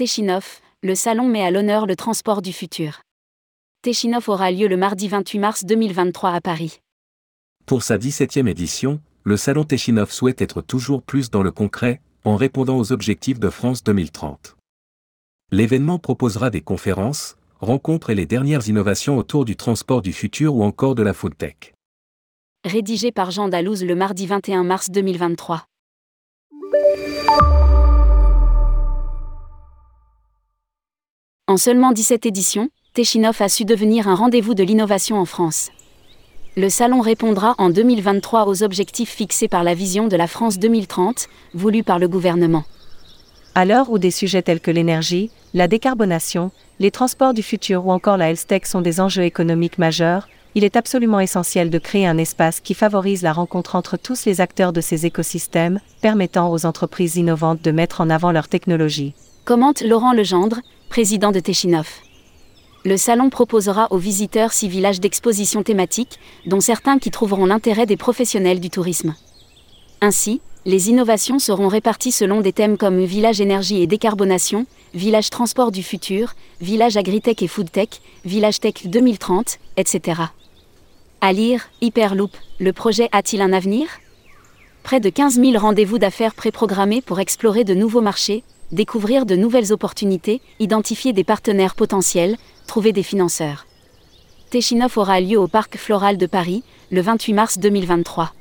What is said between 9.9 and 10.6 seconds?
souhaite